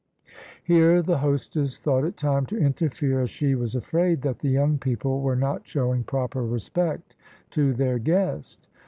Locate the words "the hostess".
1.03-1.77